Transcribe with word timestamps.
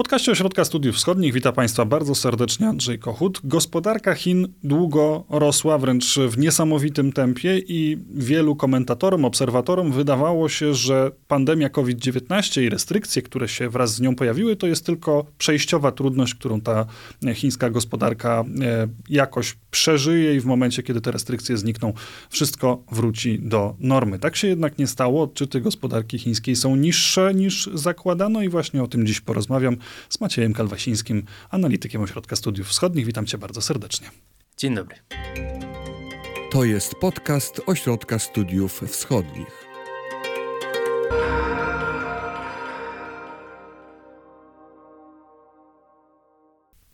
podcaście 0.00 0.32
Ośrodka 0.32 0.64
Studiów 0.64 0.96
Wschodnich 0.96 1.32
witam 1.32 1.54
Państwa 1.54 1.84
bardzo 1.84 2.14
serdecznie 2.14 2.68
Andrzej 2.68 2.98
Kochut. 2.98 3.40
Gospodarka 3.44 4.14
Chin 4.14 4.48
długo 4.64 5.24
rosła, 5.30 5.78
wręcz 5.78 6.18
w 6.18 6.38
niesamowitym 6.38 7.12
tempie 7.12 7.58
i 7.58 7.98
wielu 8.14 8.56
komentatorom, 8.56 9.24
obserwatorom 9.24 9.92
wydawało 9.92 10.48
się, 10.48 10.74
że 10.74 11.10
pandemia 11.28 11.68
COVID-19 11.68 12.62
i 12.62 12.68
restrykcje, 12.68 13.22
które 13.22 13.48
się 13.48 13.68
wraz 13.68 13.94
z 13.94 14.00
nią 14.00 14.16
pojawiły, 14.16 14.56
to 14.56 14.66
jest 14.66 14.86
tylko 14.86 15.26
przejściowa 15.38 15.92
trudność, 15.92 16.34
którą 16.34 16.60
ta 16.60 16.86
chińska 17.34 17.70
gospodarka 17.70 18.44
e, 18.62 18.88
jakoś 19.08 19.56
przeżyje 19.70 20.34
i 20.34 20.40
w 20.40 20.44
momencie, 20.44 20.82
kiedy 20.82 21.00
te 21.00 21.10
restrykcje 21.10 21.56
znikną, 21.56 21.92
wszystko 22.30 22.82
wróci 22.92 23.38
do 23.38 23.76
normy. 23.80 24.18
Tak 24.18 24.36
się 24.36 24.48
jednak 24.48 24.78
nie 24.78 24.86
stało. 24.86 25.22
Odczyty 25.22 25.60
gospodarki 25.60 26.18
chińskiej 26.18 26.56
są 26.56 26.76
niższe 26.76 27.34
niż 27.34 27.70
zakładano 27.74 28.42
i 28.42 28.48
właśnie 28.48 28.82
o 28.82 28.86
tym 28.86 29.06
dziś 29.06 29.20
porozmawiam 29.20 29.76
z 30.08 30.20
Maciejem 30.20 30.52
Kalwasińskim, 30.52 31.22
analitykiem 31.50 32.02
Ośrodka 32.02 32.36
Studiów 32.36 32.68
Wschodnich. 32.68 33.06
Witam 33.06 33.26
cię 33.26 33.38
bardzo 33.38 33.60
serdecznie. 33.60 34.10
Dzień 34.56 34.74
dobry. 34.74 34.96
To 36.52 36.64
jest 36.64 36.94
podcast 36.94 37.60
Ośrodka 37.66 38.18
Studiów 38.18 38.80
Wschodnich. 38.88 39.70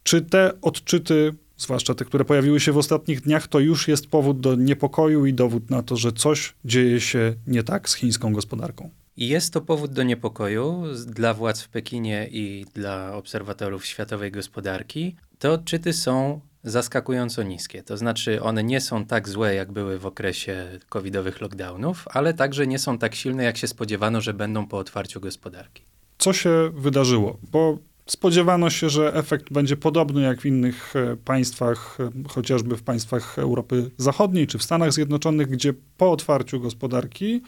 Czy 0.02 0.22
te 0.22 0.60
odczyty, 0.60 1.34
zwłaszcza 1.56 1.94
te, 1.94 2.04
które 2.04 2.24
pojawiły 2.24 2.60
się 2.60 2.72
w 2.72 2.78
ostatnich 2.78 3.20
dniach, 3.20 3.48
to 3.48 3.60
już 3.60 3.88
jest 3.88 4.06
powód 4.06 4.40
do 4.40 4.54
niepokoju 4.54 5.26
i 5.26 5.34
dowód 5.34 5.70
na 5.70 5.82
to, 5.82 5.96
że 5.96 6.12
coś 6.12 6.54
dzieje 6.64 7.00
się 7.00 7.34
nie 7.46 7.62
tak 7.62 7.88
z 7.88 7.94
chińską 7.94 8.32
gospodarką? 8.32 8.90
Jest 9.16 9.52
to 9.52 9.60
powód 9.60 9.92
do 9.92 10.02
niepokoju 10.02 10.84
dla 11.06 11.34
władz 11.34 11.62
w 11.62 11.68
Pekinie 11.68 12.28
i 12.30 12.66
dla 12.74 13.14
obserwatorów 13.14 13.86
światowej 13.86 14.32
gospodarki. 14.32 15.16
Te 15.38 15.50
odczyty 15.50 15.92
są 15.92 16.40
zaskakująco 16.64 17.42
niskie. 17.42 17.82
To 17.82 17.96
znaczy, 17.96 18.42
one 18.42 18.64
nie 18.64 18.80
są 18.80 19.04
tak 19.04 19.28
złe, 19.28 19.54
jak 19.54 19.72
były 19.72 19.98
w 19.98 20.06
okresie 20.06 20.78
covidowych 20.88 21.40
lockdownów, 21.40 22.04
ale 22.10 22.34
także 22.34 22.66
nie 22.66 22.78
są 22.78 22.98
tak 22.98 23.14
silne, 23.14 23.44
jak 23.44 23.56
się 23.56 23.66
spodziewano, 23.66 24.20
że 24.20 24.34
będą 24.34 24.66
po 24.66 24.78
otwarciu 24.78 25.20
gospodarki. 25.20 25.82
Co 26.18 26.32
się 26.32 26.70
wydarzyło? 26.74 27.38
Bo 27.52 27.78
spodziewano 28.06 28.70
się, 28.70 28.90
że 28.90 29.14
efekt 29.14 29.52
będzie 29.52 29.76
podobny 29.76 30.22
jak 30.22 30.40
w 30.40 30.46
innych 30.46 30.96
e, 30.96 31.16
państwach, 31.16 31.98
e, 32.00 32.28
chociażby 32.28 32.76
w 32.76 32.82
państwach 32.82 33.38
Europy 33.38 33.90
Zachodniej 33.96 34.46
czy 34.46 34.58
w 34.58 34.62
Stanach 34.62 34.92
Zjednoczonych, 34.92 35.48
gdzie 35.50 35.74
po 35.96 36.12
otwarciu 36.12 36.60
gospodarki 36.60 37.42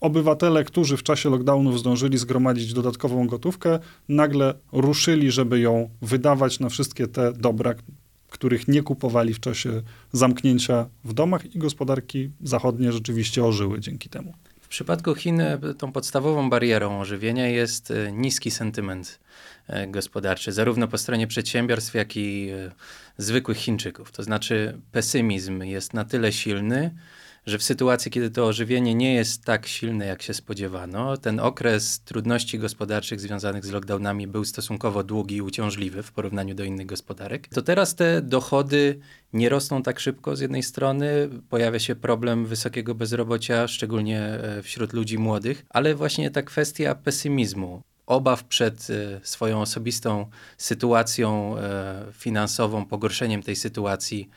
obywatele, 0.00 0.64
którzy 0.64 0.96
w 0.96 1.02
czasie 1.02 1.30
lockdownów 1.30 1.78
zdążyli 1.78 2.18
zgromadzić 2.18 2.72
dodatkową 2.72 3.26
gotówkę, 3.26 3.78
nagle 4.08 4.54
ruszyli, 4.72 5.30
żeby 5.30 5.60
ją 5.60 5.90
wydawać 6.02 6.60
na 6.60 6.68
wszystkie 6.68 7.06
te 7.06 7.32
dobra, 7.32 7.74
których 8.30 8.68
nie 8.68 8.82
kupowali 8.82 9.34
w 9.34 9.40
czasie 9.40 9.82
zamknięcia 10.12 10.86
w 11.04 11.12
domach 11.12 11.54
i 11.54 11.58
gospodarki 11.58 12.30
zachodnie 12.42 12.92
rzeczywiście 12.92 13.44
ożyły 13.44 13.80
dzięki 13.80 14.08
temu. 14.08 14.34
W 14.60 14.70
przypadku 14.70 15.14
Chin 15.14 15.40
e, 15.40 15.58
tą 15.78 15.92
podstawową 15.92 16.50
barierą 16.50 17.00
ożywienia 17.00 17.46
jest 17.46 17.90
e, 17.90 18.12
niski 18.12 18.50
sentyment 18.50 19.20
e, 19.66 19.86
gospodarczy, 19.86 20.52
zarówno 20.52 20.88
po 20.88 20.98
stronie 20.98 21.26
przedsiębiorstw, 21.26 21.94
jak 21.94 22.16
i 22.16 22.50
zwykłych 23.18 23.58
Chińczyków. 23.58 24.12
To 24.12 24.22
znaczy 24.22 24.78
pesymizm 24.92 25.62
jest 25.62 25.94
na 25.94 26.04
tyle 26.04 26.32
silny, 26.32 26.94
że 27.48 27.58
w 27.58 27.62
sytuacji, 27.62 28.10
kiedy 28.10 28.30
to 28.30 28.46
ożywienie 28.46 28.94
nie 28.94 29.14
jest 29.14 29.44
tak 29.44 29.66
silne, 29.66 30.06
jak 30.06 30.22
się 30.22 30.34
spodziewano, 30.34 31.16
ten 31.16 31.40
okres 31.40 32.00
trudności 32.00 32.58
gospodarczych 32.58 33.20
związanych 33.20 33.66
z 33.66 33.70
lockdownami 33.70 34.26
był 34.26 34.44
stosunkowo 34.44 35.04
długi 35.04 35.36
i 35.36 35.42
uciążliwy 35.42 36.02
w 36.02 36.12
porównaniu 36.12 36.54
do 36.54 36.64
innych 36.64 36.86
gospodarek, 36.86 37.48
to 37.48 37.62
teraz 37.62 37.94
te 37.94 38.22
dochody 38.22 38.98
nie 39.32 39.48
rosną 39.48 39.82
tak 39.82 40.00
szybko 40.00 40.36
z 40.36 40.40
jednej 40.40 40.62
strony, 40.62 41.28
pojawia 41.50 41.78
się 41.78 41.94
problem 41.96 42.46
wysokiego 42.46 42.94
bezrobocia, 42.94 43.68
szczególnie 43.68 44.20
e, 44.20 44.62
wśród 44.62 44.92
ludzi 44.92 45.18
młodych, 45.18 45.66
ale 45.68 45.94
właśnie 45.94 46.30
ta 46.30 46.42
kwestia 46.42 46.94
pesymizmu, 46.94 47.82
obaw 48.06 48.44
przed 48.44 48.88
e, 48.90 49.20
swoją 49.22 49.60
osobistą 49.60 50.26
sytuacją 50.58 51.58
e, 51.58 52.04
finansową, 52.12 52.86
pogorszeniem 52.86 53.42
tej 53.42 53.56
sytuacji 53.56 54.30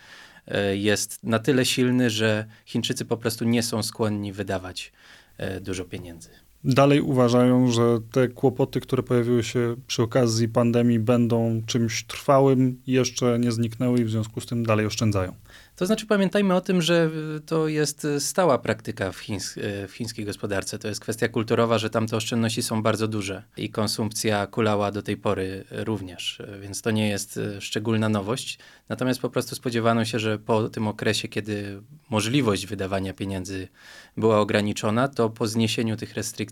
jest 0.74 1.24
na 1.24 1.40
tyle 1.40 1.66
silny, 1.66 2.09
że 2.09 2.46
Chińczycy 2.66 3.06
po 3.06 3.18
prostu 3.18 3.46
nie 3.46 3.63
są 3.63 3.84
skłonni 3.84 4.34
wydawać 4.34 4.91
e, 5.38 5.62
dużo 5.62 5.85
pieniędzy. 5.85 6.29
Dalej 6.63 7.01
uważają, 7.01 7.72
że 7.72 7.99
te 8.11 8.27
kłopoty, 8.27 8.81
które 8.81 9.03
pojawiły 9.03 9.44
się 9.44 9.75
przy 9.88 10.03
okazji 10.03 10.49
pandemii, 10.49 10.99
będą 10.99 11.61
czymś 11.66 12.05
trwałym, 12.05 12.81
jeszcze 12.88 13.39
nie 13.39 13.51
zniknęły 13.51 13.99
i 13.99 14.05
w 14.05 14.09
związku 14.09 14.41
z 14.41 14.45
tym 14.45 14.66
dalej 14.66 14.85
oszczędzają. 14.85 15.35
To 15.75 15.85
znaczy 15.85 16.05
pamiętajmy 16.05 16.55
o 16.55 16.61
tym, 16.61 16.81
że 16.81 17.09
to 17.45 17.67
jest 17.67 18.07
stała 18.19 18.57
praktyka 18.57 19.11
w, 19.11 19.17
chińs 19.19 19.55
w 19.88 19.91
chińskiej 19.91 20.25
gospodarce. 20.25 20.79
To 20.79 20.88
jest 20.88 21.01
kwestia 21.01 21.27
kulturowa, 21.27 21.77
że 21.77 21.89
tam 21.89 22.07
te 22.07 22.17
oszczędności 22.17 22.63
są 22.63 22.81
bardzo 22.83 23.07
duże 23.07 23.43
i 23.57 23.69
konsumpcja 23.69 24.47
kulała 24.47 24.91
do 24.91 25.01
tej 25.01 25.17
pory 25.17 25.63
również, 25.72 26.41
więc 26.61 26.81
to 26.81 26.91
nie 26.91 27.09
jest 27.09 27.39
szczególna 27.59 28.09
nowość. 28.09 28.59
Natomiast 28.89 29.19
po 29.19 29.29
prostu 29.29 29.55
spodziewano 29.55 30.05
się, 30.05 30.19
że 30.19 30.39
po 30.39 30.69
tym 30.69 30.88
okresie, 30.88 31.28
kiedy 31.28 31.81
możliwość 32.09 32.67
wydawania 32.67 33.13
pieniędzy 33.13 33.67
była 34.17 34.39
ograniczona, 34.39 35.07
to 35.07 35.29
po 35.29 35.47
zniesieniu 35.47 35.97
tych 35.97 36.13
restrykcji 36.13 36.50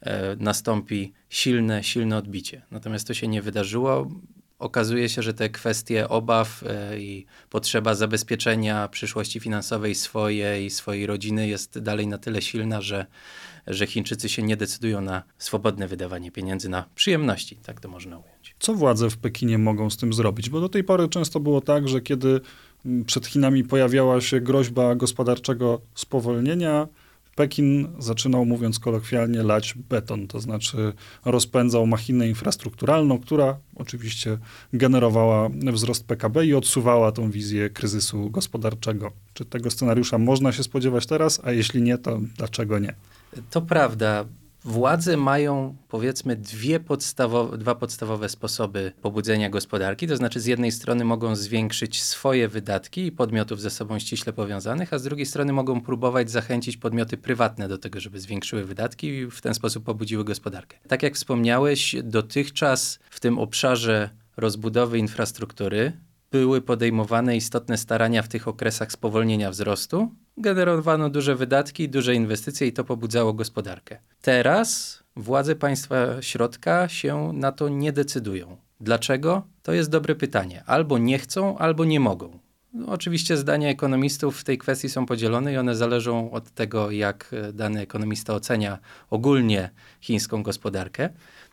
e, 0.00 0.36
nastąpi 0.36 1.12
silne, 1.28 1.84
silne 1.84 2.16
odbicie. 2.16 2.62
Natomiast 2.70 3.06
to 3.06 3.14
się 3.14 3.28
nie 3.28 3.42
wydarzyło 3.42 4.08
okazuje 4.58 5.08
się, 5.08 5.22
że 5.22 5.34
te 5.34 5.48
kwestie 5.48 6.08
obaw 6.08 6.64
e, 6.66 7.00
i 7.00 7.26
potrzeba 7.50 7.94
zabezpieczenia 7.94 8.88
przyszłości 8.88 9.40
finansowej 9.40 9.94
swojej 9.94 10.70
swojej 10.70 11.06
rodziny 11.06 11.48
jest 11.48 11.78
dalej 11.78 12.06
na 12.06 12.18
tyle 12.18 12.42
silna, 12.42 12.80
że, 12.80 13.06
że 13.66 13.86
Chińczycy 13.86 14.28
się 14.28 14.42
nie 14.42 14.56
decydują 14.56 15.00
na 15.00 15.22
swobodne 15.38 15.88
wydawanie 15.88 16.30
pieniędzy 16.30 16.68
na 16.68 16.84
przyjemności, 16.94 17.56
tak 17.56 17.80
to 17.80 17.88
można 17.88 18.18
ująć. 18.18 18.54
Co 18.58 18.74
władze 18.74 19.10
w 19.10 19.16
Pekinie 19.16 19.58
mogą 19.58 19.90
z 19.90 19.96
tym 19.96 20.12
zrobić? 20.12 20.50
Bo 20.50 20.60
do 20.60 20.68
tej 20.68 20.84
pory 20.84 21.08
często 21.08 21.40
było 21.40 21.60
tak, 21.60 21.88
że 21.88 22.00
kiedy 22.00 22.40
mm, 22.86 23.04
przed 23.04 23.26
Chinami 23.26 23.64
pojawiała 23.64 24.20
się 24.20 24.40
groźba 24.40 24.94
gospodarczego 24.94 25.80
spowolnienia, 25.94 26.88
Pekin 27.38 27.88
zaczynał, 27.98 28.44
mówiąc 28.44 28.78
kolokwialnie, 28.78 29.42
lać 29.42 29.74
beton, 29.74 30.26
to 30.26 30.40
znaczy 30.40 30.92
rozpędzał 31.24 31.86
machinę 31.86 32.28
infrastrukturalną, 32.28 33.18
która 33.18 33.56
oczywiście 33.76 34.38
generowała 34.72 35.48
wzrost 35.72 36.06
PKB 36.06 36.46
i 36.46 36.54
odsuwała 36.54 37.12
tą 37.12 37.30
wizję 37.30 37.70
kryzysu 37.70 38.30
gospodarczego. 38.30 39.12
Czy 39.34 39.44
tego 39.44 39.70
scenariusza 39.70 40.18
można 40.18 40.52
się 40.52 40.62
spodziewać 40.62 41.06
teraz, 41.06 41.40
a 41.44 41.52
jeśli 41.52 41.82
nie, 41.82 41.98
to 41.98 42.20
dlaczego 42.36 42.78
nie? 42.78 42.94
To 43.50 43.62
prawda. 43.62 44.24
Władze 44.64 45.16
mają 45.16 45.76
powiedzmy 45.88 46.36
dwie 46.36 46.80
podstawowe, 46.80 47.58
dwa 47.58 47.74
podstawowe 47.74 48.28
sposoby 48.28 48.92
pobudzenia 49.02 49.50
gospodarki. 49.50 50.06
To 50.06 50.16
znaczy, 50.16 50.40
z 50.40 50.46
jednej 50.46 50.72
strony 50.72 51.04
mogą 51.04 51.36
zwiększyć 51.36 52.02
swoje 52.02 52.48
wydatki 52.48 53.06
i 53.06 53.12
podmiotów 53.12 53.60
ze 53.60 53.70
sobą 53.70 53.98
ściśle 53.98 54.32
powiązanych, 54.32 54.92
a 54.92 54.98
z 54.98 55.02
drugiej 55.02 55.26
strony 55.26 55.52
mogą 55.52 55.80
próbować 55.80 56.30
zachęcić 56.30 56.76
podmioty 56.76 57.16
prywatne 57.16 57.68
do 57.68 57.78
tego, 57.78 58.00
żeby 58.00 58.20
zwiększyły 58.20 58.64
wydatki 58.64 59.06
i 59.06 59.30
w 59.30 59.40
ten 59.40 59.54
sposób 59.54 59.84
pobudziły 59.84 60.24
gospodarkę. 60.24 60.76
Tak 60.88 61.02
jak 61.02 61.14
wspomniałeś, 61.14 61.96
dotychczas 62.02 62.98
w 63.10 63.20
tym 63.20 63.38
obszarze 63.38 64.10
rozbudowy 64.36 64.98
infrastruktury 64.98 65.92
były 66.30 66.60
podejmowane 66.60 67.36
istotne 67.36 67.78
starania 67.78 68.22
w 68.22 68.28
tych 68.28 68.48
okresach 68.48 68.92
spowolnienia 68.92 69.50
wzrostu. 69.50 70.14
Generowano 70.40 71.10
duże 71.10 71.36
wydatki, 71.36 71.88
duże 71.88 72.14
inwestycje 72.14 72.66
i 72.66 72.72
to 72.72 72.84
pobudzało 72.84 73.32
gospodarkę. 73.32 73.98
Teraz 74.22 75.02
władze 75.16 75.56
państwa 75.56 76.22
środka 76.22 76.88
się 76.88 77.32
na 77.32 77.52
to 77.52 77.68
nie 77.68 77.92
decydują. 77.92 78.56
Dlaczego? 78.80 79.42
To 79.62 79.72
jest 79.72 79.90
dobre 79.90 80.14
pytanie. 80.14 80.62
Albo 80.66 80.98
nie 80.98 81.18
chcą, 81.18 81.58
albo 81.58 81.84
nie 81.84 82.00
mogą. 82.00 82.38
No, 82.72 82.86
oczywiście 82.86 83.36
zdania 83.36 83.68
ekonomistów 83.68 84.40
w 84.40 84.44
tej 84.44 84.58
kwestii 84.58 84.88
są 84.88 85.06
podzielone 85.06 85.52
i 85.52 85.56
one 85.56 85.76
zależą 85.76 86.30
od 86.30 86.50
tego, 86.50 86.90
jak 86.90 87.34
dany 87.52 87.80
ekonomista 87.80 88.34
ocenia 88.34 88.78
ogólnie 89.10 89.70
chińską 90.00 90.42
gospodarkę. 90.42 91.08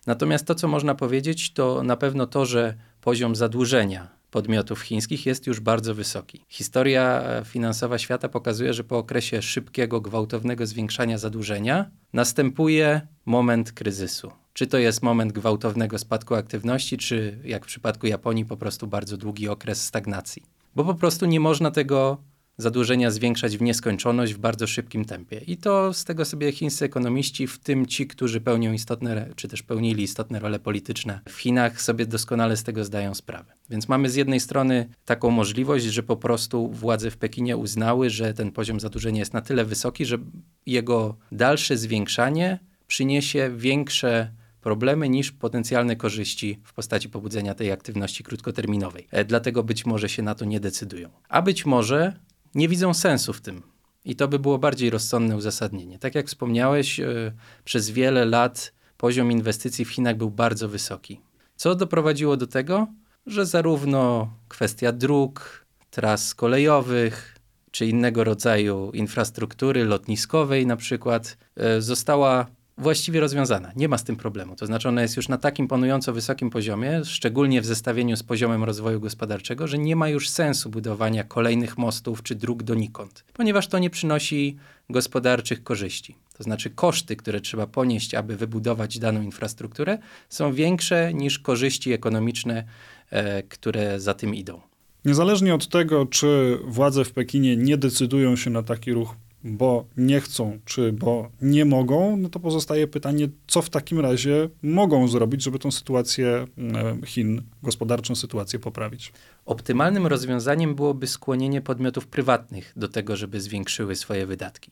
Natomiast 0.07 0.47
to, 0.47 0.55
co 0.55 0.67
można 0.67 0.95
powiedzieć, 0.95 1.53
to 1.53 1.83
na 1.83 1.97
pewno 1.97 2.27
to, 2.27 2.45
że 2.45 2.73
poziom 3.01 3.35
zadłużenia 3.35 4.14
podmiotów 4.35 4.81
chińskich 4.81 5.25
jest 5.25 5.47
już 5.47 5.59
bardzo 5.59 5.95
wysoki. 5.95 6.45
Historia 6.49 7.23
finansowa 7.45 7.97
świata 7.97 8.29
pokazuje, 8.29 8.73
że 8.73 8.83
po 8.83 8.97
okresie 8.97 9.41
szybkiego, 9.41 10.01
gwałtownego 10.01 10.65
zwiększania 10.65 11.17
zadłużenia 11.17 11.91
następuje 12.13 13.01
moment 13.25 13.71
kryzysu. 13.71 14.31
Czy 14.53 14.67
to 14.67 14.77
jest 14.77 15.03
moment 15.03 15.31
gwałtownego 15.31 15.99
spadku 15.99 16.35
aktywności, 16.35 16.97
czy 16.97 17.39
jak 17.43 17.63
w 17.63 17.67
przypadku 17.67 18.07
Japonii, 18.07 18.45
po 18.45 18.57
prostu 18.57 18.87
bardzo 18.87 19.17
długi 19.17 19.49
okres 19.49 19.83
stagnacji. 19.83 20.43
Bo 20.75 20.83
po 20.83 20.95
prostu 20.95 21.25
nie 21.25 21.39
można 21.39 21.71
tego 21.71 22.17
zadłużenia 22.57 23.11
zwiększać 23.11 23.57
w 23.57 23.61
nieskończoność 23.61 24.33
w 24.33 24.37
bardzo 24.37 24.67
szybkim 24.67 25.05
tempie. 25.05 25.37
I 25.37 25.57
to 25.57 25.93
z 25.93 26.05
tego 26.05 26.25
sobie 26.25 26.51
chińscy 26.51 26.85
ekonomiści, 26.85 27.47
w 27.47 27.59
tym 27.59 27.85
ci, 27.85 28.07
którzy 28.07 28.41
pełnią 28.41 28.73
istotne, 28.73 29.29
czy 29.35 29.47
też 29.47 29.63
pełnili 29.63 30.03
istotne 30.03 30.39
role 30.39 30.59
polityczne 30.59 31.19
w 31.29 31.37
Chinach, 31.37 31.81
sobie 31.81 32.05
doskonale 32.05 32.57
z 32.57 32.63
tego 32.63 32.85
zdają 32.85 33.13
sprawę. 33.13 33.53
Więc 33.69 33.89
mamy 33.89 34.09
z 34.09 34.15
jednej 34.15 34.39
strony 34.39 34.89
taką 35.05 35.29
możliwość, 35.31 35.85
że 35.85 36.03
po 36.03 36.17
prostu 36.17 36.69
władze 36.69 37.11
w 37.11 37.17
Pekinie 37.17 37.57
uznały, 37.57 38.09
że 38.09 38.33
ten 38.33 38.51
poziom 38.51 38.79
zadłużenia 38.79 39.19
jest 39.19 39.33
na 39.33 39.41
tyle 39.41 39.65
wysoki, 39.65 40.05
że 40.05 40.17
jego 40.65 41.17
dalsze 41.31 41.77
zwiększanie 41.77 42.59
przyniesie 42.87 43.51
większe 43.57 44.31
problemy 44.61 45.09
niż 45.09 45.31
potencjalne 45.31 45.95
korzyści 45.95 46.59
w 46.63 46.73
postaci 46.73 47.09
pobudzenia 47.09 47.53
tej 47.53 47.71
aktywności 47.71 48.23
krótkoterminowej. 48.23 49.07
E, 49.11 49.25
dlatego 49.25 49.63
być 49.63 49.85
może 49.85 50.09
się 50.09 50.23
na 50.23 50.35
to 50.35 50.45
nie 50.45 50.59
decydują. 50.59 51.09
A 51.29 51.41
być 51.41 51.65
może 51.65 52.19
nie 52.55 52.69
widzą 52.69 52.93
sensu 52.93 53.33
w 53.33 53.41
tym. 53.41 53.63
I 54.05 54.15
to 54.15 54.27
by 54.27 54.39
było 54.39 54.57
bardziej 54.57 54.89
rozsądne 54.89 55.35
uzasadnienie. 55.35 55.99
Tak 55.99 56.15
jak 56.15 56.27
wspomniałeś, 56.27 56.99
yy, 56.99 57.33
przez 57.65 57.89
wiele 57.89 58.25
lat 58.25 58.73
poziom 58.97 59.31
inwestycji 59.31 59.85
w 59.85 59.89
Chinach 59.89 60.17
był 60.17 60.31
bardzo 60.31 60.69
wysoki. 60.69 61.21
Co 61.55 61.75
doprowadziło 61.75 62.37
do 62.37 62.47
tego, 62.47 62.87
że 63.25 63.45
zarówno 63.45 64.33
kwestia 64.47 64.91
dróg, 64.91 65.65
tras 65.89 66.35
kolejowych, 66.35 67.35
czy 67.71 67.85
innego 67.85 68.23
rodzaju 68.23 68.91
infrastruktury 68.93 69.85
lotniskowej 69.85 70.67
na 70.67 70.75
przykład, 70.75 71.37
yy, 71.55 71.81
została 71.81 72.45
właściwie 72.77 73.19
rozwiązana. 73.19 73.71
Nie 73.75 73.87
ma 73.87 73.97
z 73.97 74.03
tym 74.03 74.15
problemu. 74.15 74.55
To 74.55 74.65
znaczy 74.65 74.89
ona 74.89 75.01
jest 75.01 75.17
już 75.17 75.29
na 75.29 75.37
takim 75.37 75.67
panująco 75.67 76.13
wysokim 76.13 76.49
poziomie, 76.49 77.05
szczególnie 77.05 77.61
w 77.61 77.65
zestawieniu 77.65 78.15
z 78.15 78.23
poziomem 78.23 78.63
rozwoju 78.63 78.99
gospodarczego, 78.99 79.67
że 79.67 79.77
nie 79.77 79.95
ma 79.95 80.09
już 80.09 80.29
sensu 80.29 80.69
budowania 80.69 81.23
kolejnych 81.23 81.77
mostów 81.77 82.23
czy 82.23 82.35
dróg 82.35 82.63
donikąd, 82.63 83.23
ponieważ 83.33 83.67
to 83.67 83.79
nie 83.79 83.89
przynosi 83.89 84.57
gospodarczych 84.89 85.63
korzyści. 85.63 86.15
To 86.37 86.43
znaczy 86.43 86.69
koszty, 86.69 87.15
które 87.15 87.41
trzeba 87.41 87.67
ponieść, 87.67 88.15
aby 88.15 88.37
wybudować 88.37 88.99
daną 88.99 89.21
infrastrukturę, 89.21 89.97
są 90.29 90.53
większe 90.53 91.13
niż 91.13 91.39
korzyści 91.39 91.93
ekonomiczne, 91.93 92.63
e, 93.09 93.43
które 93.43 93.99
za 93.99 94.13
tym 94.13 94.35
idą. 94.35 94.61
Niezależnie 95.05 95.55
od 95.55 95.67
tego, 95.67 96.05
czy 96.05 96.59
władze 96.67 97.05
w 97.05 97.11
Pekinie 97.11 97.57
nie 97.57 97.77
decydują 97.77 98.35
się 98.35 98.49
na 98.49 98.63
taki 98.63 98.93
ruch 98.93 99.15
bo 99.45 99.85
nie 99.97 100.21
chcą, 100.21 100.59
czy 100.65 100.93
bo 100.93 101.29
nie 101.41 101.65
mogą, 101.65 102.17
no 102.17 102.29
to 102.29 102.39
pozostaje 102.39 102.87
pytanie, 102.87 103.29
co 103.47 103.61
w 103.61 103.69
takim 103.69 103.99
razie 103.99 104.49
mogą 104.61 105.07
zrobić, 105.07 105.43
żeby 105.43 105.59
tą 105.59 105.71
sytuację 105.71 106.27
e, 106.27 107.05
Chin, 107.05 107.41
gospodarczą 107.63 108.15
sytuację 108.15 108.59
poprawić. 108.59 109.13
Optymalnym 109.45 110.07
rozwiązaniem 110.07 110.75
byłoby 110.75 111.07
skłonienie 111.07 111.61
podmiotów 111.61 112.07
prywatnych 112.07 112.73
do 112.75 112.87
tego, 112.87 113.15
żeby 113.15 113.41
zwiększyły 113.41 113.95
swoje 113.95 114.25
wydatki. 114.25 114.71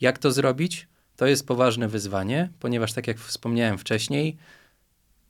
Jak 0.00 0.18
to 0.18 0.32
zrobić? 0.32 0.88
To 1.16 1.26
jest 1.26 1.46
poważne 1.46 1.88
wyzwanie, 1.88 2.50
ponieważ, 2.58 2.92
tak 2.92 3.06
jak 3.06 3.18
wspomniałem 3.18 3.78
wcześniej, 3.78 4.36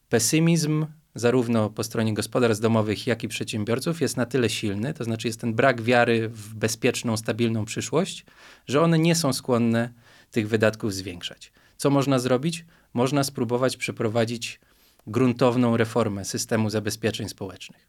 pesymizm 0.08 0.86
zarówno 1.20 1.70
po 1.70 1.84
stronie 1.84 2.14
gospodarstw 2.14 2.62
domowych, 2.62 3.06
jak 3.06 3.24
i 3.24 3.28
przedsiębiorców 3.28 4.00
jest 4.00 4.16
na 4.16 4.26
tyle 4.26 4.48
silny, 4.48 4.94
to 4.94 5.04
znaczy 5.04 5.28
jest 5.28 5.40
ten 5.40 5.54
brak 5.54 5.82
wiary 5.82 6.28
w 6.28 6.54
bezpieczną, 6.54 7.16
stabilną 7.16 7.64
przyszłość, 7.64 8.24
że 8.66 8.80
one 8.80 8.98
nie 8.98 9.14
są 9.14 9.32
skłonne 9.32 9.92
tych 10.30 10.48
wydatków 10.48 10.94
zwiększać. 10.94 11.52
Co 11.76 11.90
można 11.90 12.18
zrobić? 12.18 12.64
Można 12.94 13.24
spróbować 13.24 13.76
przeprowadzić 13.76 14.60
gruntowną 15.06 15.76
reformę 15.76 16.24
systemu 16.24 16.70
zabezpieczeń 16.70 17.28
społecznych. 17.28 17.88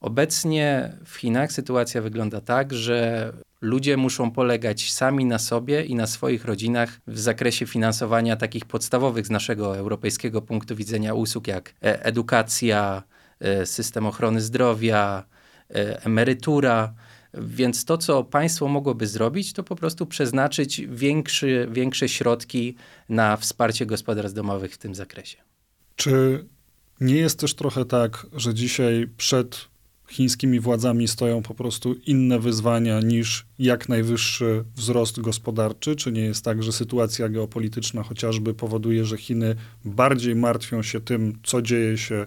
Obecnie 0.00 0.92
w 1.04 1.16
Chinach 1.16 1.52
sytuacja 1.52 2.02
wygląda 2.02 2.40
tak, 2.40 2.72
że 2.72 3.32
ludzie 3.60 3.96
muszą 3.96 4.30
polegać 4.30 4.92
sami 4.92 5.24
na 5.24 5.38
sobie 5.38 5.84
i 5.84 5.94
na 5.94 6.06
swoich 6.06 6.44
rodzinach 6.44 7.00
w 7.06 7.18
zakresie 7.18 7.66
finansowania 7.66 8.36
takich 8.36 8.64
podstawowych 8.64 9.26
z 9.26 9.30
naszego 9.30 9.76
europejskiego 9.76 10.42
punktu 10.42 10.76
widzenia 10.76 11.14
usług, 11.14 11.46
jak 11.46 11.74
e, 11.82 12.04
edukacja, 12.04 13.02
e, 13.40 13.66
system 13.66 14.06
ochrony 14.06 14.40
zdrowia, 14.40 15.24
e, 15.70 16.04
emerytura. 16.04 16.94
Więc 17.34 17.84
to, 17.84 17.98
co 17.98 18.24
państwo 18.24 18.68
mogłoby 18.68 19.06
zrobić, 19.06 19.52
to 19.52 19.62
po 19.62 19.76
prostu 19.76 20.06
przeznaczyć 20.06 20.82
większy, 20.88 21.68
większe 21.70 22.08
środki 22.08 22.76
na 23.08 23.36
wsparcie 23.36 23.86
gospodarstw 23.86 24.36
domowych 24.36 24.74
w 24.74 24.78
tym 24.78 24.94
zakresie. 24.94 25.38
Czy 25.96 26.44
nie 27.00 27.16
jest 27.16 27.40
też 27.40 27.54
trochę 27.54 27.84
tak, 27.84 28.26
że 28.32 28.54
dzisiaj 28.54 29.08
przed 29.16 29.68
chińskimi 30.10 30.60
władzami 30.60 31.08
stoją 31.08 31.42
po 31.42 31.54
prostu 31.54 31.94
inne 32.06 32.38
wyzwania 32.38 33.00
niż 33.00 33.46
jak 33.58 33.88
najwyższy 33.88 34.64
wzrost 34.76 35.20
gospodarczy? 35.20 35.96
Czy 35.96 36.12
nie 36.12 36.20
jest 36.20 36.44
tak, 36.44 36.62
że 36.62 36.72
sytuacja 36.72 37.28
geopolityczna 37.28 38.02
chociażby 38.02 38.54
powoduje, 38.54 39.04
że 39.04 39.18
Chiny 39.18 39.56
bardziej 39.84 40.36
martwią 40.36 40.82
się 40.82 41.00
tym, 41.00 41.38
co 41.42 41.62
dzieje 41.62 41.98
się 41.98 42.26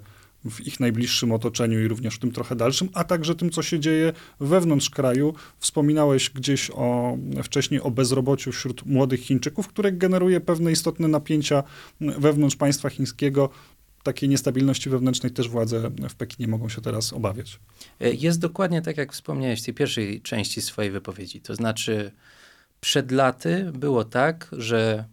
w 0.49 0.67
ich 0.67 0.79
najbliższym 0.79 1.31
otoczeniu 1.31 1.83
i 1.83 1.87
również 1.87 2.15
w 2.15 2.19
tym 2.19 2.31
trochę 2.31 2.55
dalszym, 2.55 2.89
a 2.93 3.03
także 3.03 3.35
tym, 3.35 3.49
co 3.49 3.61
się 3.61 3.79
dzieje 3.79 4.13
wewnątrz 4.39 4.89
kraju. 4.89 5.33
Wspominałeś 5.59 6.29
gdzieś 6.29 6.71
o, 6.73 7.17
wcześniej 7.43 7.81
o 7.81 7.91
bezrobociu 7.91 8.51
wśród 8.51 8.85
młodych 8.85 9.21
Chińczyków, 9.21 9.67
które 9.67 9.91
generuje 9.91 10.41
pewne 10.41 10.71
istotne 10.71 11.07
napięcia 11.07 11.63
wewnątrz 12.01 12.55
państwa 12.55 12.89
chińskiego 12.89 13.49
takiej 14.03 14.29
niestabilności 14.29 14.89
wewnętrznej 14.89 15.31
też 15.31 15.49
władze 15.49 15.89
w 16.09 16.15
Pekinie 16.15 16.47
mogą 16.47 16.69
się 16.69 16.81
teraz 16.81 17.13
obawiać. 17.13 17.59
E, 17.99 18.13
jest 18.13 18.39
dokładnie 18.39 18.81
tak, 18.81 18.97
jak 18.97 19.13
wspomniałeś 19.13 19.61
w 19.61 19.65
tej 19.65 19.73
pierwszej 19.73 20.21
części 20.21 20.61
swojej 20.61 20.91
wypowiedzi. 20.91 21.41
To 21.41 21.55
znaczy, 21.55 22.11
przed 22.79 23.11
laty 23.11 23.71
było 23.73 24.03
tak, 24.03 24.47
że 24.51 25.05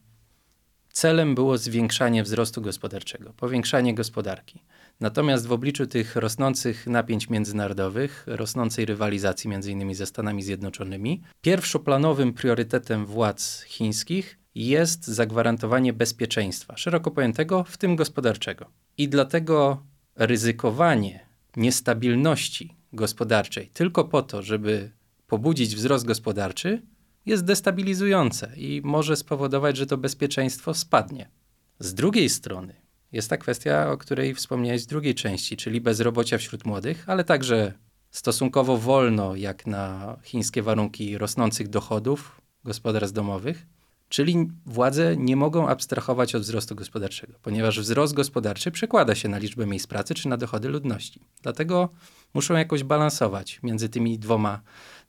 celem 0.92 1.34
było 1.34 1.58
zwiększanie 1.58 2.22
wzrostu 2.22 2.62
gospodarczego, 2.62 3.32
powiększanie 3.32 3.94
gospodarki. 3.94 4.62
Natomiast 5.00 5.46
w 5.46 5.52
obliczu 5.52 5.86
tych 5.86 6.16
rosnących 6.16 6.86
napięć 6.86 7.30
międzynarodowych, 7.30 8.24
rosnącej 8.26 8.86
rywalizacji 8.86 9.50
między 9.50 9.72
innymi 9.72 9.94
ze 9.94 10.06
Stanami 10.06 10.42
Zjednoczonymi, 10.42 11.22
pierwszoplanowym 11.40 12.32
priorytetem 12.32 13.06
władz 13.06 13.62
chińskich 13.62 14.37
jest 14.54 15.06
zagwarantowanie 15.06 15.92
bezpieczeństwa, 15.92 16.76
szeroko 16.76 17.10
pojętego, 17.10 17.64
w 17.64 17.76
tym 17.76 17.96
gospodarczego. 17.96 18.70
I 18.98 19.08
dlatego 19.08 19.82
ryzykowanie 20.16 21.26
niestabilności 21.56 22.74
gospodarczej 22.92 23.70
tylko 23.72 24.04
po 24.04 24.22
to, 24.22 24.42
żeby 24.42 24.90
pobudzić 25.26 25.76
wzrost 25.76 26.06
gospodarczy, 26.06 26.82
jest 27.26 27.44
destabilizujące 27.44 28.52
i 28.56 28.80
może 28.84 29.16
spowodować, 29.16 29.76
że 29.76 29.86
to 29.86 29.98
bezpieczeństwo 29.98 30.74
spadnie. 30.74 31.30
Z 31.78 31.94
drugiej 31.94 32.28
strony 32.28 32.74
jest 33.12 33.30
ta 33.30 33.36
kwestia, 33.36 33.90
o 33.90 33.96
której 33.96 34.34
wspomniałeś 34.34 34.84
w 34.84 34.86
drugiej 34.86 35.14
części, 35.14 35.56
czyli 35.56 35.80
bezrobocia 35.80 36.38
wśród 36.38 36.64
młodych, 36.64 37.04
ale 37.08 37.24
także 37.24 37.72
stosunkowo 38.10 38.78
wolno, 38.78 39.36
jak 39.36 39.66
na 39.66 40.16
chińskie 40.22 40.62
warunki 40.62 41.18
rosnących 41.18 41.68
dochodów 41.68 42.40
gospodarstw 42.64 43.14
domowych, 43.14 43.66
Czyli 44.08 44.48
władze 44.66 45.16
nie 45.16 45.36
mogą 45.36 45.68
abstrahować 45.68 46.34
od 46.34 46.42
wzrostu 46.42 46.74
gospodarczego, 46.74 47.32
ponieważ 47.42 47.80
wzrost 47.80 48.14
gospodarczy 48.14 48.70
przekłada 48.70 49.14
się 49.14 49.28
na 49.28 49.38
liczbę 49.38 49.66
miejsc 49.66 49.86
pracy 49.86 50.14
czy 50.14 50.28
na 50.28 50.36
dochody 50.36 50.68
ludności. 50.68 51.20
Dlatego 51.42 51.88
muszą 52.34 52.54
jakoś 52.54 52.84
balansować 52.84 53.60
między 53.62 53.88
tymi 53.88 54.18
dwoma, 54.18 54.60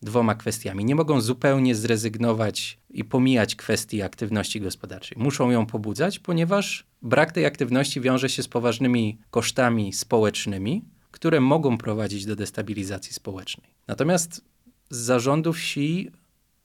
dwoma 0.02 0.36
kwestiami. 0.36 0.86
Nie 0.86 0.96
mogą 0.96 1.22
zupełnie 1.22 1.76
zrezygnować 1.76 2.80
i 2.90 3.04
pomijać 3.04 3.56
kwestii 3.56 4.02
aktywności 4.02 4.62
gospodarczej. 4.62 5.18
Muszą 5.22 5.52
ją 5.52 5.66
pobudzać, 5.66 6.20
ponieważ 6.20 6.88
brak 7.02 7.32
tej 7.32 7.46
aktywności 7.46 8.02
wiąże 8.02 8.30
się 8.30 8.44
z 8.44 8.48
poważnymi 8.48 9.20
kosztami 9.32 9.94
społecznymi, 9.94 10.86
które 11.12 11.40
mogą 11.40 11.78
prowadzić 11.78 12.26
do 12.26 12.36
destabilizacji 12.36 13.14
społecznej. 13.14 13.70
Natomiast 13.88 14.42
z 14.90 14.98
zarządów 14.98 15.58
wsi 15.58 16.12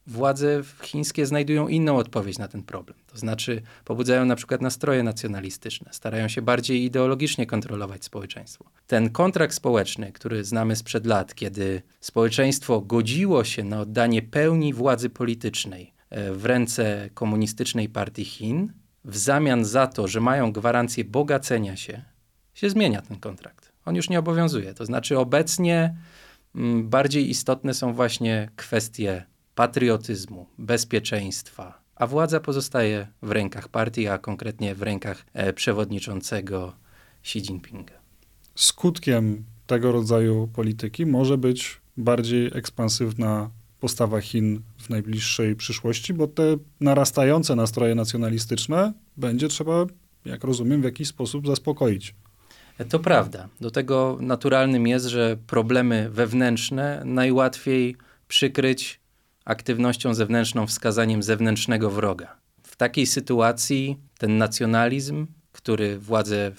władze 0.06 0.62
chińskie 0.82 1.26
znajdują 1.26 1.68
inną 1.68 1.96
odpowiedź 1.96 2.38
na 2.38 2.48
ten 2.48 2.62
problem. 2.62 2.98
To 3.06 3.18
znaczy 3.18 3.62
pobudzają 3.84 4.24
na 4.24 4.36
przykład 4.36 4.60
nastroje 4.60 5.02
nacjonalistyczne, 5.02 5.90
starają 5.92 6.28
się 6.28 6.42
bardziej 6.42 6.84
ideologicznie 6.84 7.46
kontrolować 7.46 8.04
społeczeństwo. 8.04 8.64
Ten 8.86 9.10
kontrakt 9.10 9.54
społeczny, 9.54 10.12
który 10.12 10.44
znamy 10.44 10.76
sprzed 10.76 11.06
lat, 11.06 11.34
kiedy 11.34 11.82
społeczeństwo 12.00 12.80
godziło 12.80 13.44
się 13.44 13.64
na 13.64 13.80
oddanie 13.80 14.22
pełni 14.22 14.74
władzy 14.74 15.10
politycznej 15.10 15.94
e, 16.10 16.32
w 16.32 16.44
ręce 16.44 17.10
komunistycznej 17.14 17.88
partii 17.88 18.24
Chin, 18.24 18.72
w 19.04 19.16
zamian 19.16 19.64
za 19.64 19.86
to, 19.86 20.08
że 20.08 20.20
mają 20.20 20.52
gwarancję 20.52 21.04
bogacenia 21.04 21.76
się, 21.76 22.02
się 22.54 22.70
zmienia 22.70 23.02
ten 23.02 23.20
kontrakt. 23.20 23.72
On 23.84 23.96
już 23.96 24.10
nie 24.10 24.18
obowiązuje. 24.18 24.74
To 24.74 24.86
znaczy 24.86 25.18
obecnie 25.18 25.94
mm, 26.54 26.88
bardziej 26.88 27.30
istotne 27.30 27.74
są 27.74 27.92
właśnie 27.92 28.50
kwestie 28.56 29.24
patriotyzmu, 29.54 30.46
bezpieczeństwa, 30.58 31.82
a 31.96 32.06
władza 32.06 32.40
pozostaje 32.40 33.06
w 33.22 33.30
rękach 33.30 33.68
partii, 33.68 34.08
a 34.08 34.18
konkretnie 34.18 34.74
w 34.74 34.82
rękach 34.82 35.26
e, 35.32 35.52
przewodniczącego 35.52 36.72
Xi 37.22 37.38
Jinpinga. 37.38 37.94
Skutkiem 38.54 39.44
tego 39.66 39.92
rodzaju 39.92 40.48
polityki 40.52 41.06
może 41.06 41.38
być 41.38 41.80
bardziej 41.96 42.50
ekspansywna 42.54 43.50
postawa 43.80 44.20
Chin 44.20 44.60
w 44.78 44.90
najbliższej 44.90 45.56
przyszłości, 45.56 46.14
bo 46.14 46.26
te 46.26 46.56
narastające 46.80 47.56
nastroje 47.56 47.94
nacjonalistyczne 47.94 48.92
będzie 49.16 49.48
trzeba, 49.48 49.86
jak 50.24 50.44
rozumiem, 50.44 50.80
w 50.80 50.84
jakiś 50.84 51.08
sposób 51.08 51.46
zaspokoić. 51.46 52.14
To 52.88 52.98
prawda. 52.98 53.48
Do 53.60 53.70
tego 53.70 54.18
naturalnym 54.20 54.86
jest, 54.86 55.06
że 55.06 55.36
problemy 55.46 56.10
wewnętrzne 56.10 57.02
najłatwiej 57.04 57.96
przykryć 58.28 59.00
aktywnością 59.44 60.14
zewnętrzną, 60.14 60.66
wskazaniem 60.66 61.22
zewnętrznego 61.22 61.90
wroga. 61.90 62.36
W 62.62 62.76
takiej 62.76 63.06
sytuacji 63.06 63.96
ten 64.18 64.38
nacjonalizm, 64.38 65.26
który 65.52 65.98
władze 65.98 66.52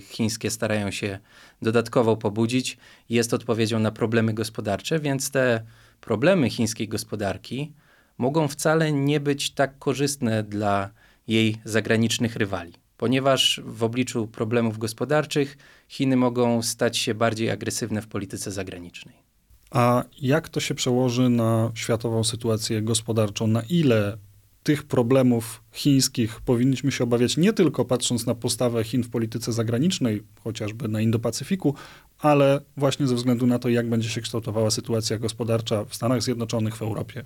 chińskie 0.00 0.50
starają 0.50 0.90
się 0.90 1.18
dodatkowo 1.62 2.16
pobudzić, 2.16 2.78
jest 3.08 3.34
odpowiedzią 3.34 3.78
na 3.78 3.90
problemy 3.90 4.34
gospodarcze, 4.34 5.00
więc 5.00 5.30
te 5.30 5.62
problemy 6.00 6.50
chińskiej 6.50 6.88
gospodarki 6.88 7.72
mogą 8.18 8.48
wcale 8.48 8.92
nie 8.92 9.20
być 9.20 9.50
tak 9.50 9.78
korzystne 9.78 10.42
dla 10.42 10.90
jej 11.28 11.56
zagranicznych 11.64 12.36
rywali, 12.36 12.72
ponieważ 12.96 13.60
w 13.64 13.84
obliczu 13.84 14.26
problemów 14.26 14.78
gospodarczych 14.78 15.56
Chiny 15.88 16.16
mogą 16.16 16.62
stać 16.62 16.98
się 16.98 17.14
bardziej 17.14 17.50
agresywne 17.50 18.02
w 18.02 18.06
polityce 18.06 18.50
zagranicznej. 18.50 19.25
A 19.70 20.04
jak 20.22 20.48
to 20.48 20.60
się 20.60 20.74
przełoży 20.74 21.28
na 21.28 21.72
światową 21.74 22.24
sytuację 22.24 22.82
gospodarczą? 22.82 23.46
Na 23.46 23.62
ile 23.62 24.18
tych 24.62 24.82
problemów 24.82 25.62
chińskich 25.72 26.40
powinniśmy 26.40 26.92
się 26.92 27.04
obawiać 27.04 27.36
nie 27.36 27.52
tylko 27.52 27.84
patrząc 27.84 28.26
na 28.26 28.34
postawę 28.34 28.84
Chin 28.84 29.02
w 29.02 29.10
polityce 29.10 29.52
zagranicznej, 29.52 30.22
chociażby 30.44 30.88
na 30.88 30.98
Indo-Pacyfiku, 30.98 31.74
ale 32.18 32.60
właśnie 32.76 33.06
ze 33.06 33.14
względu 33.14 33.46
na 33.46 33.58
to, 33.58 33.68
jak 33.68 33.88
będzie 33.88 34.08
się 34.08 34.20
kształtowała 34.20 34.70
sytuacja 34.70 35.18
gospodarcza 35.18 35.84
w 35.84 35.94
Stanach 35.94 36.22
Zjednoczonych, 36.22 36.76
w 36.76 36.82
Europie. 36.82 37.24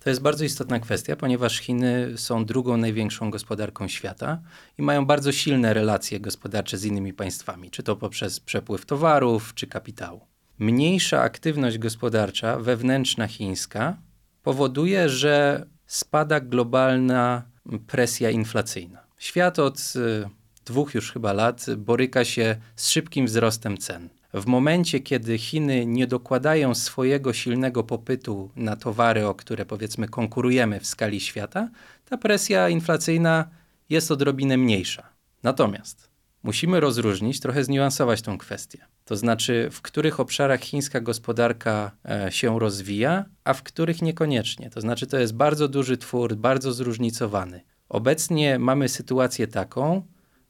To 0.00 0.10
jest 0.10 0.22
bardzo 0.22 0.44
istotna 0.44 0.80
kwestia, 0.80 1.16
ponieważ 1.16 1.58
Chiny 1.58 2.12
są 2.16 2.44
drugą 2.44 2.76
największą 2.76 3.30
gospodarką 3.30 3.88
świata 3.88 4.38
i 4.78 4.82
mają 4.82 5.06
bardzo 5.06 5.32
silne 5.32 5.74
relacje 5.74 6.20
gospodarcze 6.20 6.78
z 6.78 6.84
innymi 6.84 7.12
państwami, 7.12 7.70
czy 7.70 7.82
to 7.82 7.96
poprzez 7.96 8.40
przepływ 8.40 8.86
towarów, 8.86 9.54
czy 9.54 9.66
kapitału. 9.66 10.20
Mniejsza 10.58 11.22
aktywność 11.22 11.78
gospodarcza 11.78 12.58
wewnętrzna 12.58 13.26
chińska 13.26 13.96
powoduje, 14.42 15.08
że 15.08 15.66
spada 15.86 16.40
globalna 16.40 17.42
presja 17.86 18.30
inflacyjna. 18.30 19.04
Świat 19.18 19.58
od 19.58 19.78
y, 19.96 20.28
dwóch 20.64 20.94
już 20.94 21.12
chyba 21.12 21.32
lat 21.32 21.66
boryka 21.76 22.24
się 22.24 22.56
z 22.76 22.90
szybkim 22.90 23.26
wzrostem 23.26 23.78
cen. 23.78 24.08
W 24.34 24.46
momencie, 24.46 25.00
kiedy 25.00 25.38
Chiny 25.38 25.86
nie 25.86 26.06
dokładają 26.06 26.74
swojego 26.74 27.32
silnego 27.32 27.84
popytu 27.84 28.50
na 28.56 28.76
towary, 28.76 29.26
o 29.26 29.34
które 29.34 29.66
powiedzmy 29.66 30.08
konkurujemy 30.08 30.80
w 30.80 30.86
skali 30.86 31.20
świata, 31.20 31.68
ta 32.04 32.18
presja 32.18 32.68
inflacyjna 32.68 33.48
jest 33.90 34.10
odrobinę 34.10 34.56
mniejsza. 34.56 35.02
Natomiast 35.42 36.07
musimy 36.42 36.80
rozróżnić, 36.80 37.40
trochę 37.40 37.64
zniuansować 37.64 38.22
tą 38.22 38.38
kwestię. 38.38 38.84
To 39.04 39.16
znaczy, 39.16 39.68
w 39.72 39.82
których 39.82 40.20
obszarach 40.20 40.60
chińska 40.60 41.00
gospodarka 41.00 41.90
e, 42.04 42.32
się 42.32 42.58
rozwija, 42.58 43.24
a 43.44 43.54
w 43.54 43.62
których 43.62 44.02
niekoniecznie. 44.02 44.70
To 44.70 44.80
znaczy, 44.80 45.06
to 45.06 45.18
jest 45.18 45.34
bardzo 45.34 45.68
duży 45.68 45.96
twór, 45.96 46.36
bardzo 46.36 46.72
zróżnicowany. 46.72 47.60
Obecnie 47.88 48.58
mamy 48.58 48.88
sytuację 48.88 49.46
taką, 49.46 50.02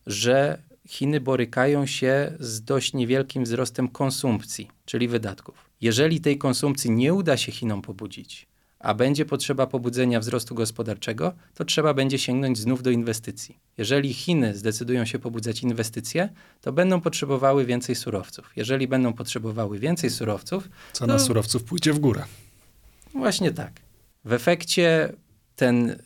że 0.06 0.62
Chiny 0.88 1.20
borykają 1.20 1.86
się 1.86 2.32
z 2.40 2.62
dość 2.62 2.94
niewielkim 2.94 3.44
wzrostem 3.44 3.88
konsumpcji, 3.88 4.70
czyli 4.84 5.08
wydatków. 5.08 5.70
Jeżeli 5.80 6.20
tej 6.20 6.38
konsumpcji 6.38 6.90
nie 6.90 7.14
uda 7.14 7.36
się 7.36 7.52
Chinom 7.52 7.82
pobudzić, 7.82 8.48
a 8.80 8.94
będzie 8.94 9.24
potrzeba 9.24 9.66
pobudzenia 9.66 10.20
wzrostu 10.20 10.54
gospodarczego, 10.54 11.32
to 11.54 11.64
trzeba 11.64 11.94
będzie 11.94 12.18
sięgnąć 12.18 12.58
znów 12.58 12.82
do 12.82 12.90
inwestycji. 12.90 13.58
Jeżeli 13.78 14.14
Chiny 14.14 14.54
zdecydują 14.54 15.04
się 15.04 15.18
pobudzać 15.18 15.62
inwestycje, 15.62 16.28
to 16.60 16.72
będą 16.72 17.00
potrzebowały 17.00 17.66
więcej 17.66 17.94
surowców. 17.94 18.52
Jeżeli 18.56 18.88
będą 18.88 19.12
potrzebowały 19.12 19.78
więcej 19.78 20.10
surowców, 20.10 20.68
cena 20.92 21.12
to... 21.12 21.20
surowców 21.20 21.64
pójdzie 21.64 21.92
w 21.92 21.98
górę. 21.98 22.24
Właśnie 23.14 23.52
tak. 23.52 23.72
W 24.24 24.32
efekcie 24.32 25.12
ten 25.56 25.96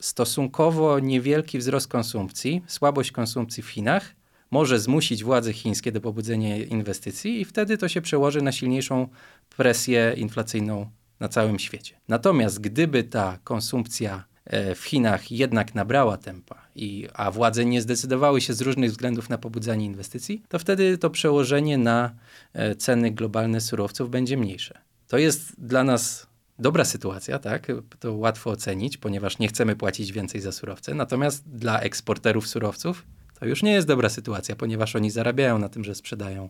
stosunkowo 0.00 0.98
niewielki 0.98 1.58
wzrost 1.58 1.88
konsumpcji, 1.88 2.62
słabość 2.66 3.12
konsumpcji 3.12 3.62
w 3.62 3.68
Chinach 3.68 4.14
może 4.50 4.80
zmusić 4.80 5.24
władze 5.24 5.52
chińskie 5.52 5.92
do 5.92 6.00
pobudzenia 6.00 6.56
inwestycji 6.56 7.40
i 7.40 7.44
wtedy 7.44 7.78
to 7.78 7.88
się 7.88 8.00
przełoży 8.00 8.42
na 8.42 8.52
silniejszą 8.52 9.08
presję 9.56 10.14
inflacyjną 10.16 10.90
na 11.22 11.28
całym 11.28 11.58
świecie. 11.58 12.00
Natomiast 12.08 12.60
gdyby 12.60 13.04
ta 13.04 13.38
konsumpcja 13.44 14.24
e, 14.44 14.74
w 14.74 14.84
Chinach 14.84 15.30
jednak 15.30 15.74
nabrała 15.74 16.16
tempa, 16.16 16.62
i, 16.76 17.08
a 17.14 17.30
władze 17.30 17.64
nie 17.64 17.82
zdecydowały 17.82 18.40
się 18.40 18.54
z 18.54 18.60
różnych 18.60 18.90
względów 18.90 19.28
na 19.28 19.38
pobudzanie 19.38 19.86
inwestycji, 19.86 20.42
to 20.48 20.58
wtedy 20.58 20.98
to 20.98 21.10
przełożenie 21.10 21.78
na 21.78 22.14
e, 22.52 22.74
ceny 22.74 23.10
globalne 23.10 23.60
surowców 23.60 24.10
będzie 24.10 24.36
mniejsze. 24.36 24.78
To 25.08 25.18
jest 25.18 25.60
dla 25.60 25.84
nas 25.84 26.26
dobra 26.58 26.84
sytuacja, 26.84 27.38
tak? 27.38 27.66
To 27.98 28.14
łatwo 28.14 28.50
ocenić, 28.50 28.96
ponieważ 28.96 29.38
nie 29.38 29.48
chcemy 29.48 29.76
płacić 29.76 30.12
więcej 30.12 30.40
za 30.40 30.52
surowce. 30.52 30.94
Natomiast 30.94 31.48
dla 31.48 31.80
eksporterów 31.80 32.48
surowców 32.48 33.06
to 33.40 33.46
już 33.46 33.62
nie 33.62 33.72
jest 33.72 33.86
dobra 33.86 34.08
sytuacja, 34.08 34.56
ponieważ 34.56 34.96
oni 34.96 35.10
zarabiają 35.10 35.58
na 35.58 35.68
tym, 35.68 35.84
że 35.84 35.94
sprzedają 35.94 36.48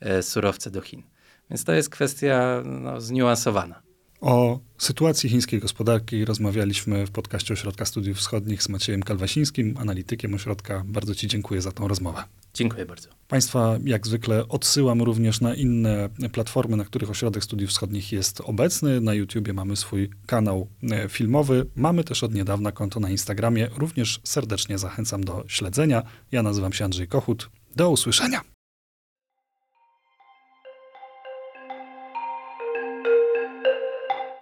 e, 0.00 0.22
surowce 0.22 0.70
do 0.70 0.80
Chin. 0.80 1.02
Więc 1.50 1.64
to 1.64 1.72
jest 1.72 1.90
kwestia 1.90 2.62
no, 2.64 3.00
zniuansowana. 3.00 3.89
O 4.20 4.60
sytuacji 4.78 5.30
chińskiej 5.30 5.60
gospodarki 5.60 6.24
rozmawialiśmy 6.24 7.06
w 7.06 7.10
podcaście 7.10 7.54
Ośrodka 7.54 7.84
Studiów 7.84 8.18
Wschodnich 8.18 8.62
z 8.62 8.68
Maciejem 8.68 9.02
Kalwasińskim, 9.02 9.74
analitykiem 9.78 10.34
ośrodka. 10.34 10.82
Bardzo 10.86 11.14
Ci 11.14 11.28
dziękuję 11.28 11.62
za 11.62 11.72
tą 11.72 11.88
rozmowę. 11.88 12.24
Dziękuję 12.54 12.86
bardzo. 12.86 13.08
Państwa 13.28 13.78
jak 13.84 14.06
zwykle 14.06 14.48
odsyłam 14.48 15.02
również 15.02 15.40
na 15.40 15.54
inne 15.54 16.08
platformy, 16.32 16.76
na 16.76 16.84
których 16.84 17.10
Ośrodek 17.10 17.44
Studiów 17.44 17.70
Wschodnich 17.70 18.12
jest 18.12 18.40
obecny. 18.40 19.00
Na 19.00 19.14
YouTubie 19.14 19.52
mamy 19.52 19.76
swój 19.76 20.10
kanał 20.26 20.68
e, 20.90 21.08
filmowy. 21.08 21.66
Mamy 21.76 22.04
też 22.04 22.24
od 22.24 22.34
niedawna 22.34 22.72
konto 22.72 23.00
na 23.00 23.10
Instagramie. 23.10 23.68
Również 23.76 24.20
serdecznie 24.24 24.78
zachęcam 24.78 25.24
do 25.24 25.44
śledzenia. 25.48 26.02
Ja 26.32 26.42
nazywam 26.42 26.72
się 26.72 26.84
Andrzej 26.84 27.08
Kochut. 27.08 27.50
Do 27.76 27.90
usłyszenia. 27.90 28.49